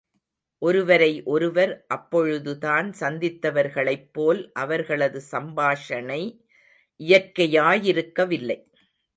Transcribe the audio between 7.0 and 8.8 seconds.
இயற்கையாயிருக்கவில்லை.